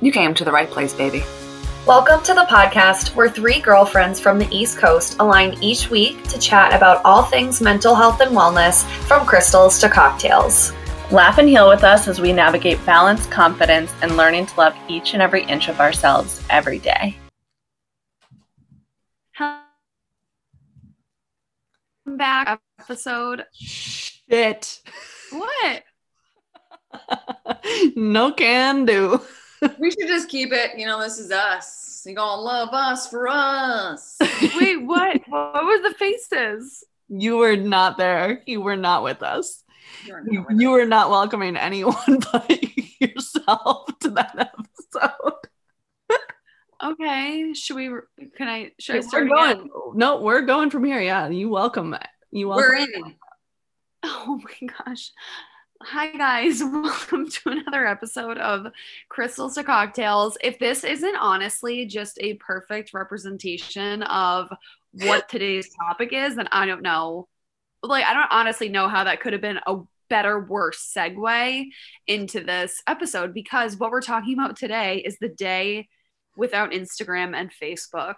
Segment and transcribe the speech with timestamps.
[0.00, 1.24] You came to the right place, baby.
[1.84, 6.38] Welcome to the podcast where three girlfriends from the East Coast align each week to
[6.38, 10.72] chat about all things mental health and wellness, from crystals to cocktails.
[11.10, 15.14] Laugh and heal with us as we navigate balance, confidence, and learning to love each
[15.14, 17.16] and every inch of ourselves every day.
[22.06, 23.44] back episode.
[23.52, 24.80] Shit.
[25.30, 25.82] What?
[27.96, 29.20] no can do.
[29.78, 32.02] we should just keep it, you know, this is us.
[32.06, 34.16] You gonna love us for us.
[34.60, 35.20] Wait, what?
[35.28, 36.84] what were the faces?
[37.08, 38.42] You were not there.
[38.46, 39.64] You were not with us.
[40.06, 42.50] You, you were not welcoming anyone but
[43.00, 45.32] yourself to that episode.
[46.82, 47.52] Okay.
[47.54, 47.90] Should we?
[48.36, 48.72] Can I?
[48.78, 49.50] Should I we're start going.
[49.52, 49.70] again?
[49.94, 51.00] No, we're going from here.
[51.00, 51.96] Yeah, you welcome.
[52.30, 52.68] You welcome.
[52.68, 53.14] We're in.
[54.04, 55.10] Oh my gosh.
[55.82, 56.60] Hi, guys.
[56.64, 58.66] Welcome to another episode of
[59.08, 60.36] Crystals to Cocktails.
[60.42, 64.48] If this isn't honestly just a perfect representation of
[64.92, 67.28] what today's topic is, then I don't know.
[67.82, 69.76] Like, I don't honestly know how that could have been a
[70.10, 71.66] better, worse segue
[72.08, 75.88] into this episode because what we're talking about today is the day
[76.36, 78.16] without Instagram and Facebook.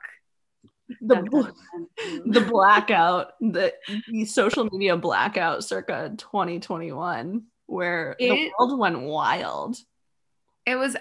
[1.01, 1.55] the bl- dun.
[2.01, 2.31] Hmm.
[2.31, 3.75] the blackout, the,
[4.09, 9.77] the social media blackout, circa 2021, where the world went wild.
[10.67, 10.97] It was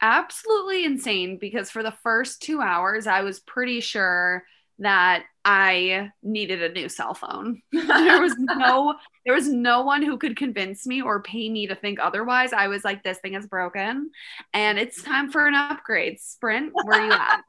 [0.00, 4.44] absolutely insane because for the first two hours, I was pretty sure
[4.78, 7.62] that I needed a new cell phone.
[7.72, 8.94] there was no
[9.26, 12.52] there was no one who could convince me or pay me to think otherwise.
[12.52, 14.10] I was like, this thing is broken
[14.52, 16.20] and it's time for an upgrade.
[16.20, 17.42] Sprint, where are you at?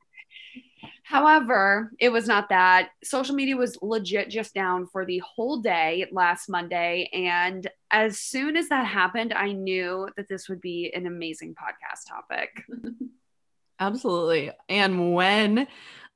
[1.06, 2.90] However, it was not that.
[3.04, 7.12] Social media was legit just down for the whole day last Monday.
[7.14, 12.10] And as soon as that happened, I knew that this would be an amazing podcast
[12.10, 12.64] topic.
[13.80, 14.50] Absolutely.
[14.68, 15.68] And when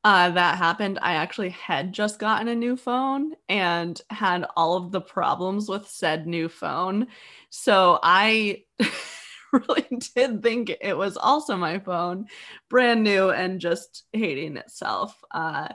[0.04, 4.92] uh, that happened, I actually had just gotten a new phone and had all of
[4.92, 7.08] the problems with said new phone.
[7.52, 8.64] So I
[9.68, 12.28] really did think it was also my phone,
[12.70, 15.24] brand new and just hating itself.
[15.32, 15.70] Uh,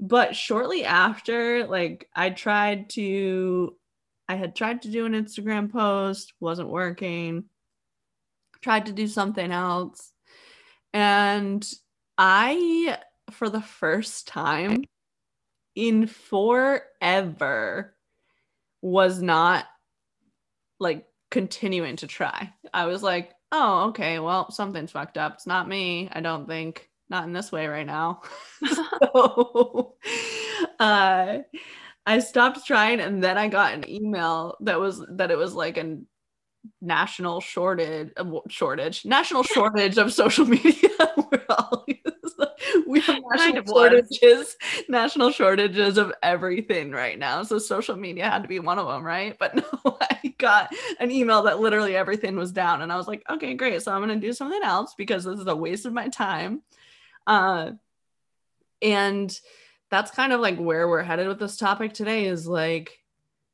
[0.00, 3.76] but shortly after, like, I tried to,
[4.28, 7.44] I had tried to do an Instagram post, wasn't working,
[8.60, 10.12] tried to do something else.
[10.92, 11.68] And
[12.16, 12.98] I,
[13.32, 14.84] for the first time
[15.74, 17.94] in forever,
[18.80, 19.66] was not
[20.78, 22.52] like continuing to try.
[22.72, 25.34] I was like, oh, okay, well, something's fucked up.
[25.34, 26.08] It's not me.
[26.12, 28.22] I don't think, not in this way right now.
[28.66, 29.94] so
[30.78, 31.38] uh,
[32.06, 35.76] I stopped trying, and then I got an email that was that it was like
[35.76, 35.98] a
[36.80, 40.90] national shortage, uh, shortage, national shortage of social media.
[41.30, 41.86] We're all
[42.86, 44.18] we have national Kind of was.
[44.20, 44.56] shortages,
[44.88, 47.42] national shortages of everything right now.
[47.42, 49.36] So social media had to be one of them, right?
[49.38, 53.22] But no, I got an email that literally everything was down, and I was like,
[53.28, 53.82] okay, great.
[53.82, 56.62] So I'm gonna do something else because this is a waste of my time.
[57.26, 57.72] Uh,
[58.80, 59.38] and
[59.90, 62.98] that's kind of like where we're headed with this topic today is like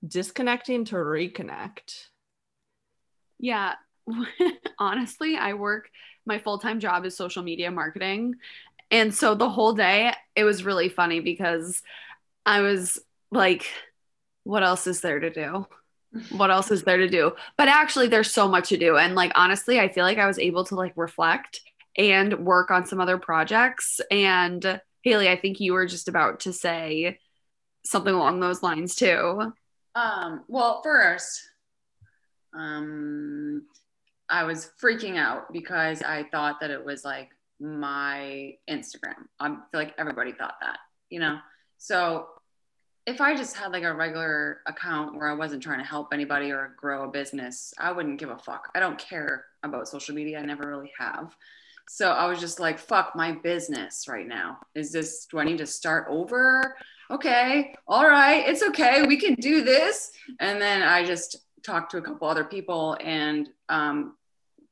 [0.07, 2.07] disconnecting to reconnect.
[3.39, 3.75] Yeah.
[4.79, 5.91] Honestly, I work,
[6.27, 8.35] my full time job is social media marketing.
[8.91, 11.83] And so the whole day, it was really funny because
[12.45, 12.99] I was
[13.31, 13.67] like,
[14.45, 15.67] what else is there to do?
[16.31, 17.33] What else is there to do?
[17.57, 18.97] But actually, there's so much to do.
[18.97, 21.61] And like, honestly, I feel like I was able to like reflect
[21.97, 24.01] and work on some other projects.
[24.11, 27.19] And Haley, I think you were just about to say
[27.85, 29.53] something along those lines too.
[29.95, 31.43] Um, well, first,
[32.55, 33.67] um,
[34.29, 39.27] I was freaking out because I thought that it was like my Instagram.
[39.39, 40.79] I feel like everybody thought that,
[41.11, 41.39] you know?
[41.79, 42.27] So
[43.07, 46.51] if I just had like a regular account where I wasn't trying to help anybody
[46.51, 48.71] or grow a business, I wouldn't give a fuck.
[48.75, 50.39] I don't care about social media.
[50.39, 51.37] I never really have.
[51.87, 54.59] So I was just like, fuck my business right now.
[54.75, 56.77] Is this, do I need to start over?
[57.11, 59.03] Okay, all right, it's okay.
[59.03, 60.13] We can do this.
[60.41, 62.97] And then I just talked to a couple other people.
[63.03, 64.17] And um,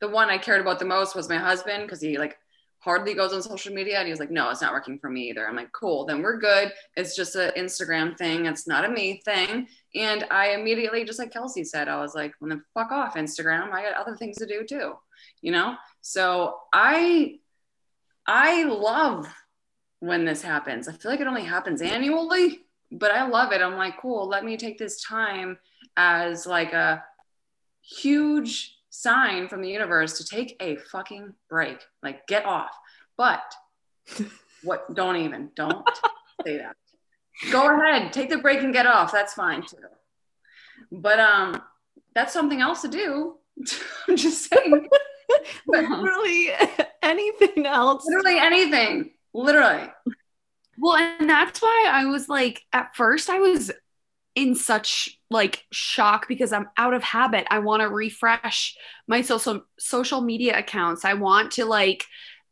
[0.00, 2.38] the one I cared about the most was my husband because he like
[2.82, 3.98] hardly goes on social media.
[3.98, 5.46] And he was like, no, it's not working for me either.
[5.46, 6.72] I'm like, cool, then we're good.
[6.96, 8.46] It's just an Instagram thing.
[8.46, 9.68] It's not a me thing.
[9.94, 13.72] And I immediately, just like Kelsey said, I was like, well, then fuck off Instagram.
[13.72, 14.94] I got other things to do too,
[15.42, 15.76] you know?
[16.00, 17.36] So I,
[18.26, 19.32] I love
[20.00, 20.88] when this happens.
[20.88, 23.62] I feel like it only happens annually, but I love it.
[23.62, 25.56] I'm like, cool, let me take this time
[25.96, 27.04] as like a
[27.80, 31.78] huge sign from the universe to take a fucking break.
[32.02, 32.70] Like get off.
[33.16, 33.42] But
[34.62, 35.88] what don't even don't
[36.46, 36.76] say that.
[37.50, 39.10] Go ahead, take the break and get off.
[39.10, 39.78] That's fine too.
[40.92, 41.62] But um
[42.14, 43.36] that's something else to do.
[44.08, 44.88] I'm just saying.
[45.66, 46.50] literally
[47.02, 48.04] anything else.
[48.06, 49.10] Literally anything.
[49.32, 49.90] Literally.
[50.78, 53.70] Well, and that's why I was like, at first, I was
[54.34, 57.46] in such like shock because I'm out of habit.
[57.50, 58.76] I want to refresh
[59.06, 61.04] my social social media accounts.
[61.04, 62.04] I want to like,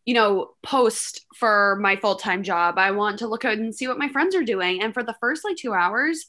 [0.04, 2.78] you know, post for my full-time job.
[2.78, 4.82] I want to look out and see what my friends are doing.
[4.82, 6.26] And for the first like 2 hours,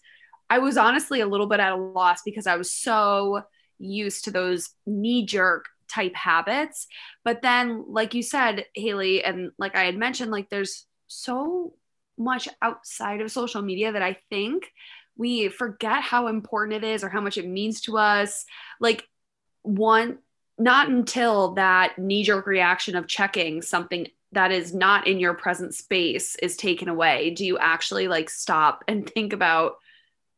[0.50, 3.44] I was honestly a little bit at a loss because I was so
[3.80, 6.88] used to those knee jerk type habits.
[7.24, 11.74] But then, like you said, Haley, and like I had mentioned, like there's so
[12.18, 14.70] much outside of social media that I think
[15.22, 18.44] we forget how important it is or how much it means to us.
[18.80, 19.08] Like,
[19.62, 20.18] one,
[20.58, 25.76] not until that knee jerk reaction of checking something that is not in your present
[25.76, 29.74] space is taken away do you actually like stop and think about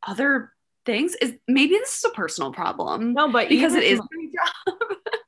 [0.08, 0.52] other
[0.84, 4.30] things is maybe this is a personal problem No, but because it is my
[4.66, 4.78] job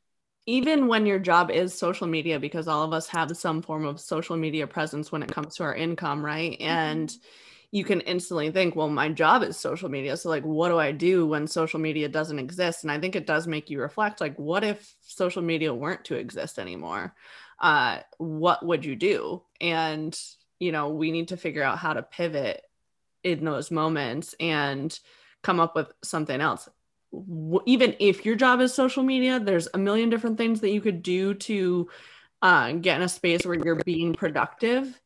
[0.48, 4.00] even when your job is social media, because all of us have some form of
[4.00, 6.52] social media presence when it comes to our income, right?
[6.54, 6.64] Mm-hmm.
[6.64, 7.18] And
[7.76, 10.16] you can instantly think, well, my job is social media.
[10.16, 12.84] So, like, what do I do when social media doesn't exist?
[12.86, 16.16] And I think it does make you reflect, like, what if social media weren't to
[16.16, 17.14] exist anymore?
[17.60, 19.42] Uh, what would you do?
[19.60, 20.18] And,
[20.58, 22.62] you know, we need to figure out how to pivot
[23.26, 24.98] in those moments and
[25.44, 26.70] come up with something else.
[27.66, 31.04] Even if your job is social media, there's a million different things that you could
[31.04, 31.90] do to
[32.42, 34.98] uh, get in a space where you're being productive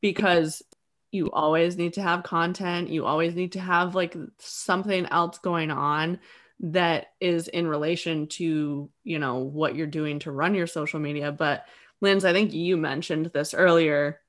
[0.00, 0.62] because
[1.10, 2.90] you always need to have content.
[2.90, 6.20] You always need to have like something else going on
[6.60, 11.32] that is in relation to, you know, what you're doing to run your social media.
[11.32, 11.64] But
[12.00, 14.20] Linz, I think you mentioned this earlier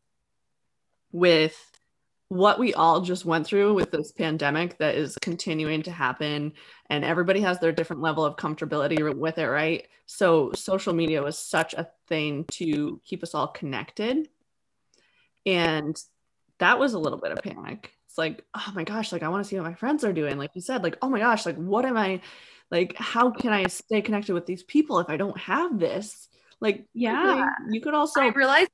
[1.11, 1.57] with
[2.29, 6.53] what we all just went through with this pandemic that is continuing to happen
[6.87, 11.39] and everybody has their different level of comfortability with it right so social media was
[11.39, 14.29] such a thing to keep us all connected
[15.47, 15.99] and
[16.59, 19.43] that was a little bit of panic it's like oh my gosh like i want
[19.43, 21.55] to see what my friends are doing like you said like oh my gosh like
[21.55, 22.21] what am i
[22.71, 26.27] like how can i stay connected with these people if i don't have this
[26.61, 27.45] like Yeah.
[27.69, 28.71] you could also I realized.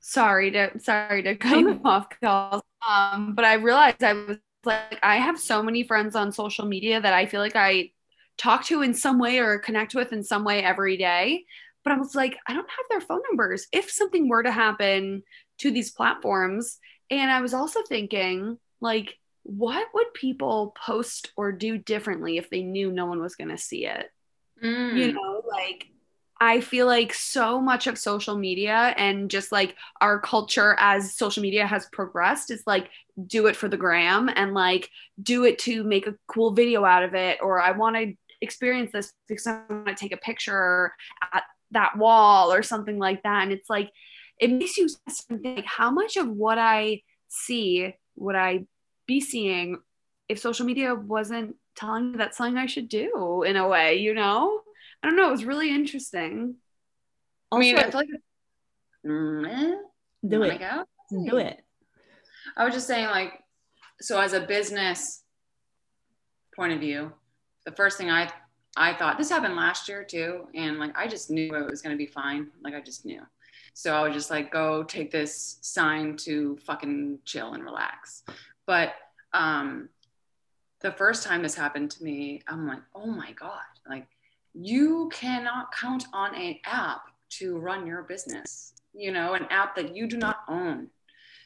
[0.00, 2.60] Sorry to sorry to cut you off, Kels.
[2.86, 7.00] Um, but I realized I was like I have so many friends on social media
[7.00, 7.90] that I feel like I
[8.36, 11.44] talk to in some way or connect with in some way every day.
[11.82, 13.66] But I was like, I don't have their phone numbers.
[13.72, 15.22] If something were to happen
[15.58, 16.78] to these platforms,
[17.10, 22.62] and I was also thinking, like, what would people post or do differently if they
[22.62, 24.10] knew no one was going to see it?
[24.62, 24.96] Mm.
[24.96, 25.88] you know like
[26.40, 31.42] i feel like so much of social media and just like our culture as social
[31.42, 32.88] media has progressed is like
[33.26, 34.90] do it for the gram and like
[35.20, 38.92] do it to make a cool video out of it or i want to experience
[38.92, 40.92] this because i want to take a picture
[41.32, 41.42] at
[41.72, 43.90] that wall or something like that and it's like
[44.40, 48.64] it makes you think like how much of what i see would i
[49.06, 49.78] be seeing
[50.28, 54.14] if social media wasn't telling me that's something I should do in a way, you
[54.14, 54.60] know?
[55.02, 55.28] I don't know.
[55.28, 56.56] It was really interesting.
[57.52, 58.08] I mean, I feel like
[59.06, 59.76] Mm, eh,
[60.26, 60.84] do it go?
[61.10, 61.60] do it
[62.56, 63.34] I was just saying, like,
[64.00, 65.22] so as a business
[66.56, 67.12] point of view,
[67.66, 68.30] the first thing I
[68.76, 71.96] I thought this happened last year too, and like I just knew it was gonna
[71.96, 72.50] be fine.
[72.62, 73.20] Like I just knew.
[73.74, 78.22] So I would just like go take this sign to fucking chill and relax.
[78.66, 78.94] But
[79.32, 79.88] um
[80.80, 84.06] the first time this happened to me, I'm like, oh my God, like
[84.54, 89.96] you cannot count on an app to run your business, you know, an app that
[89.96, 90.88] you do not own.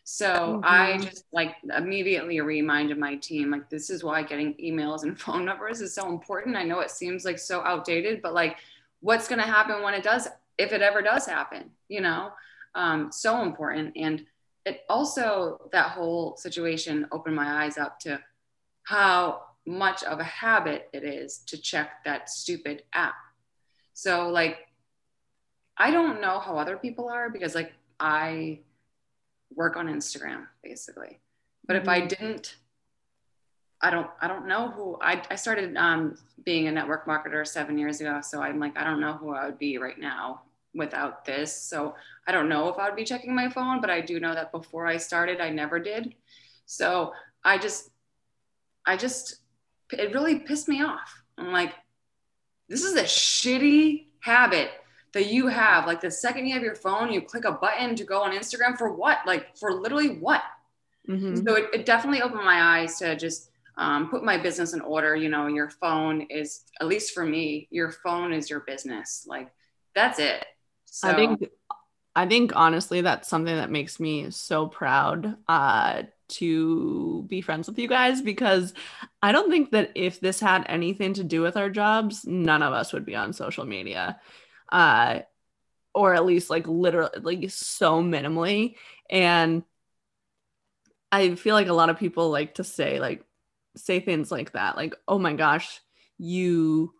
[0.04, 1.02] So I Mhm.
[1.02, 5.80] just like immediately reminded my team, like, this is why getting emails and phone numbers
[5.80, 6.56] is so important.
[6.56, 8.56] I know it seems like so outdated, but like,
[9.00, 10.26] what's going to happen when it does,
[10.58, 12.32] if it ever does happen, you know?
[12.74, 13.96] Um, so important.
[13.96, 14.26] And
[14.66, 18.20] it also, that whole situation opened my eyes up to
[18.82, 23.14] how much of a habit it is to check that stupid app.
[23.94, 24.58] So, like,
[25.76, 28.60] I don't know how other people are because, like, I
[29.54, 31.18] work on Instagram basically.
[31.66, 32.56] But if I didn't,
[33.80, 37.78] I don't, I don't know who I, I started um, being a network marketer seven
[37.78, 38.20] years ago.
[38.22, 40.42] So I'm like, I don't know who I would be right now
[40.74, 41.54] without this.
[41.54, 41.94] So
[42.26, 44.52] I don't know if I would be checking my phone, but I do know that
[44.52, 46.14] before I started, I never did.
[46.66, 47.12] So
[47.44, 47.90] I just,
[48.86, 49.40] I just,
[49.92, 51.22] it really pissed me off.
[51.36, 51.72] I'm like,
[52.68, 54.70] this is a shitty habit
[55.14, 55.86] that you have.
[55.86, 58.76] Like the second you have your phone, you click a button to go on Instagram
[58.76, 59.18] for what?
[59.26, 60.42] Like for literally what?
[61.08, 61.42] Mhm.
[61.44, 65.16] So it, it definitely opened my eyes to just um, put my business in order.
[65.16, 69.24] You know, your phone is, at least for me, your phone is your business.
[69.26, 69.50] Like
[69.94, 70.44] that's it.
[70.90, 71.44] So I think
[72.14, 77.78] I think honestly that's something that makes me so proud uh to be friends with
[77.78, 78.74] you guys because
[79.22, 82.74] I don't think that if this had anything to do with our jobs, none of
[82.74, 84.20] us would be on social media.
[84.70, 85.20] Uh
[85.94, 88.76] or at least like literally like so minimally
[89.10, 89.64] and
[91.10, 93.24] I feel like a lot of people like to say like
[93.76, 95.80] say things like that like oh my gosh
[96.18, 96.92] you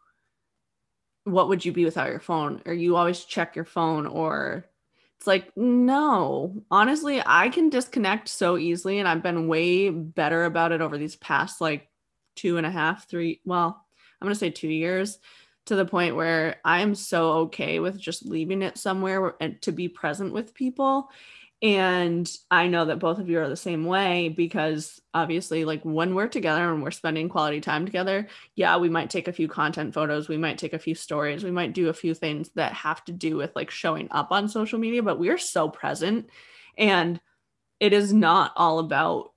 [1.32, 2.62] what would you be without your phone?
[2.66, 4.66] Or you always check your phone or
[5.18, 6.62] it's like no.
[6.70, 11.16] Honestly i can disconnect so easily and i've been way better about it over these
[11.16, 11.88] past like
[12.37, 13.85] two and a half three well
[14.20, 15.18] i'm going to say two years
[15.66, 19.73] to the point where i am so okay with just leaving it somewhere and to
[19.73, 21.11] be present with people
[21.60, 26.14] and I know that both of you are the same way because obviously, like when
[26.14, 29.92] we're together and we're spending quality time together, yeah, we might take a few content
[29.92, 33.04] photos, we might take a few stories, we might do a few things that have
[33.06, 36.30] to do with like showing up on social media, but we're so present.
[36.76, 37.20] And
[37.80, 39.32] it is not all about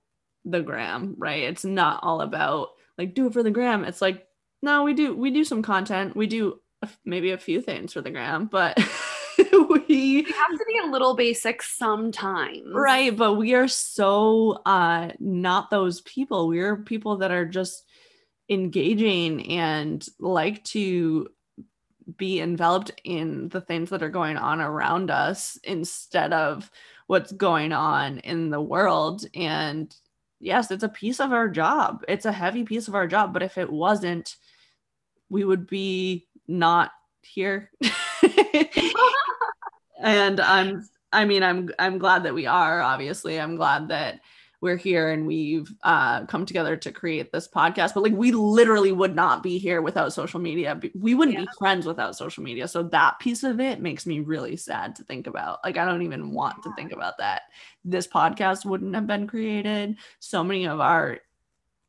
[0.45, 1.43] the gram, right?
[1.43, 3.83] It's not all about like do it for the gram.
[3.83, 4.27] It's like,
[4.61, 6.59] no, we do, we do some content, we do
[7.03, 8.77] maybe a few things for the gram, but
[9.91, 12.67] we We have to be a little basic sometimes.
[12.73, 16.47] right but we are so uh not those people.
[16.47, 17.85] We're people that are just
[18.49, 21.29] engaging and like to
[22.17, 26.69] be enveloped in the things that are going on around us instead of
[27.07, 29.25] what's going on in the world.
[29.35, 29.95] And
[30.39, 32.03] yes it's a piece of our job.
[32.07, 34.35] It's a heavy piece of our job but if it wasn't
[35.29, 37.71] we would be not here
[40.01, 43.39] and i'm i mean i'm i'm glad that we are obviously.
[43.39, 44.21] I'm glad that
[44.61, 47.95] we're here and we've uh, come together to create this podcast.
[47.95, 50.79] But like we literally would not be here without social media.
[50.93, 52.67] We wouldn't be friends without social media.
[52.67, 55.59] So that piece of it makes me really sad to think about.
[55.63, 57.43] Like i don't even want to think about that.
[57.83, 59.97] This podcast wouldn't have been created.
[60.19, 61.17] So many of our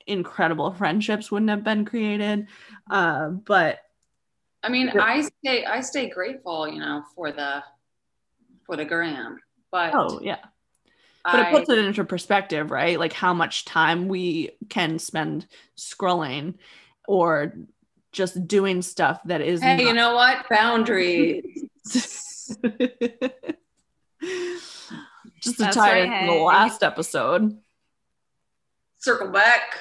[0.07, 2.49] incredible friendships wouldn't have been created.
[2.91, 3.81] Uh, but
[4.63, 7.63] I mean, I stay I stay grateful, you know, for the
[8.67, 9.39] for the gram.
[9.71, 10.39] But oh yeah
[11.25, 12.99] but I, it puts it into perspective, right?
[12.99, 16.55] Like how much time we can spend scrolling
[17.07, 17.55] or
[18.11, 20.49] just doing stuff that is hey, you know what?
[20.51, 21.45] Boundaries.
[21.91, 22.63] just to
[25.59, 26.27] That's tie right, hey.
[26.27, 27.57] the last episode.
[28.99, 29.79] Circle back.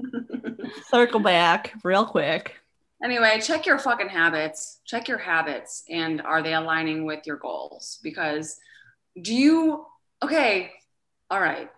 [0.90, 2.56] Circle back real quick.
[3.04, 4.80] Anyway, check your fucking habits.
[4.84, 7.98] Check your habits and are they aligning with your goals?
[8.02, 8.58] Because
[9.20, 9.86] do you
[10.22, 10.72] okay,
[11.30, 11.70] all right.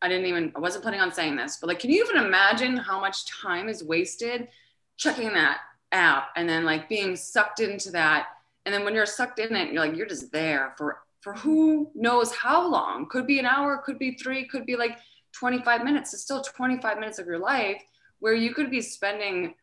[0.00, 2.76] I didn't even I wasn't planning on saying this, but like can you even imagine
[2.76, 4.48] how much time is wasted
[4.96, 5.58] checking that
[5.92, 8.26] app and then like being sucked into that
[8.64, 11.90] and then when you're sucked in it, you're like you're just there for for who
[11.94, 13.06] knows how long.
[13.08, 14.98] Could be an hour, could be 3, could be like
[15.32, 16.12] 25 minutes.
[16.12, 17.80] It's still 25 minutes of your life
[18.18, 19.54] where you could be spending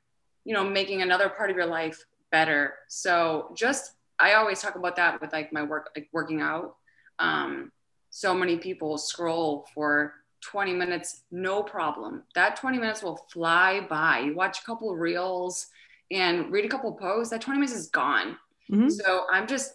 [0.46, 2.74] you know making another part of your life better.
[2.88, 6.76] So just i always talk about that with like my work like working out.
[7.20, 7.72] Um
[8.10, 12.24] so many people scroll for 20 minutes no problem.
[12.36, 14.20] That 20 minutes will fly by.
[14.20, 15.68] You watch a couple reels
[16.12, 18.38] and read a couple posts that 20 minutes is gone.
[18.72, 18.92] Mhm.
[18.92, 19.74] so i'm just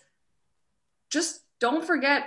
[1.11, 2.23] just don't forget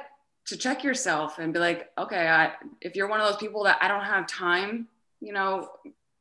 [0.48, 3.78] to check yourself and be like okay I, if you're one of those people that
[3.82, 4.88] i don't have time
[5.22, 5.70] you know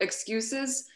[0.01, 0.89] excuses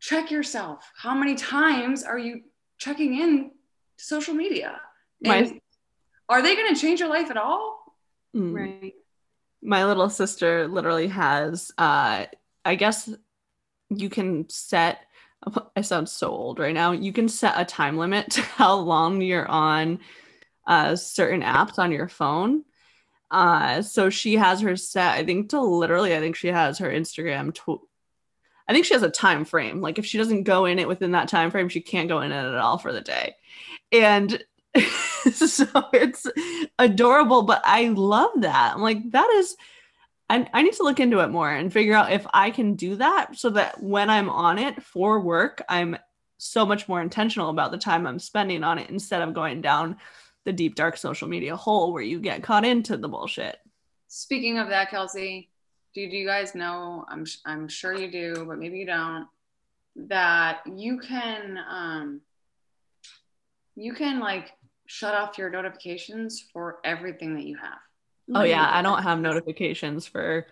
[0.00, 0.90] check yourself.
[0.96, 2.42] How many times are you
[2.78, 3.50] checking in
[3.98, 4.80] to social media?
[5.22, 5.60] My-
[6.28, 7.78] are they going to change your life at all?
[8.34, 8.54] Mm.
[8.54, 8.94] Right.
[9.60, 12.26] my little sister literally has uh
[12.64, 13.12] i guess
[13.90, 15.00] you can set
[15.76, 16.92] i sound so old right now.
[16.92, 19.98] You can set a time limit to how long you're on
[20.68, 22.62] uh certain apps on your phone.
[23.32, 26.88] Uh so she has her set i think to literally i think she has her
[26.88, 27.82] instagram tw-
[28.70, 29.80] i think she has a time frame.
[29.80, 32.30] Like if she doesn't go in it within that time frame she can't go in
[32.30, 33.34] it at all for the day.
[33.90, 34.42] And
[35.34, 36.26] so it's
[36.78, 38.74] adorable but i love that.
[38.74, 39.56] I'm like that is
[40.28, 42.94] I, I need to look into it more and figure out if i can do
[42.96, 45.98] that so that when i'm on it for work i'm
[46.38, 49.96] so much more intentional about the time i'm spending on it instead of going down
[50.44, 53.58] the deep dark social media hole where you get caught into the bullshit.
[54.06, 55.49] Speaking of that kelsey
[55.94, 59.26] do, do you guys know I'm, I'm sure you do but maybe you don't
[59.96, 62.20] that you can um
[63.76, 64.52] you can like
[64.86, 67.78] shut off your notifications for everything that you have.
[68.34, 70.46] Oh yeah, I don't have notifications for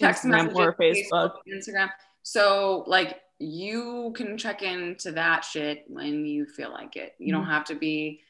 [0.00, 1.32] Text Instagram or Facebook.
[1.50, 1.90] Instagram.
[2.22, 7.14] So like you can check into that shit when you feel like it.
[7.18, 7.50] You don't Mhm.
[7.50, 8.22] have to be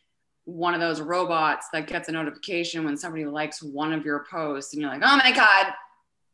[0.44, 4.72] one of those robots that gets a notification when somebody likes one of your posts
[4.72, 5.72] and you're like, oh my God,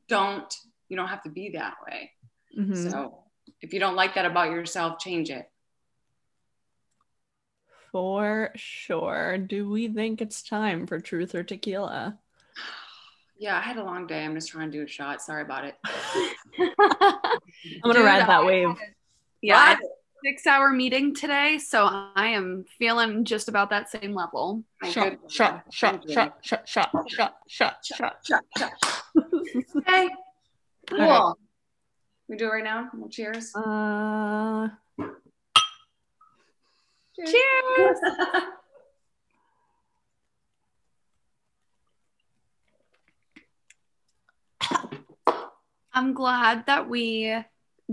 [0.09, 0.53] don't.
[0.89, 2.13] You don't have to be that way.
[2.59, 2.91] Mhm.
[2.91, 3.25] So
[3.61, 5.49] if you don't like that about yourself, change it.
[7.93, 9.39] For sure.
[9.39, 12.19] Do we think it's time for truth or tequila?
[13.41, 14.25] Yeah, I had a long day.
[14.25, 15.23] I'm just trying to do a shot.
[15.23, 15.77] Sorry about it.
[16.59, 16.73] I'm
[17.85, 18.71] gonna Dude, ride that I wave.
[19.43, 19.87] Yeah, I had a
[20.25, 24.65] six hour meeting today, so I am feeling just about that same level.
[24.83, 26.15] Shot, shot, shot, Thank you.
[26.15, 27.87] shot, shot, shot, shot, shot, shot.
[27.95, 28.73] Shot, shot, shot.
[29.77, 30.09] Okay.
[30.91, 31.01] Cool.
[31.01, 31.39] All
[32.29, 32.91] We do it right now.
[32.95, 33.55] Well, cheers.
[33.55, 34.69] Uh,
[37.27, 37.99] Cheers.
[45.93, 47.35] I'm glad that we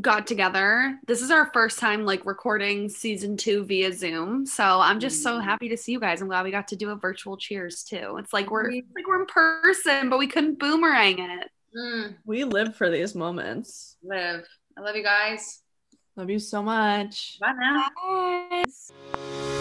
[0.02, 1.00] got together.
[1.08, 4.46] This is our first time like recording season two via Zoom.
[4.46, 5.44] So I'm just so Mm.
[5.44, 6.22] happy to see you guys.
[6.22, 8.18] I'm glad we got to do a virtual cheers too.
[8.20, 11.50] It's like we're it's like we're in person, but we couldn't boomerang it.
[11.78, 13.98] Mm, we live for these moments.
[14.04, 14.46] live.
[14.78, 15.62] I love you guys.
[16.18, 17.38] Love you so much.
[17.40, 17.88] Bye now.
[17.96, 19.55] Bye.